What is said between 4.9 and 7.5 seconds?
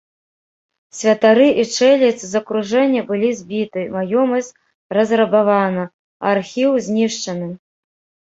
разрабавана, а архіў знішчаны.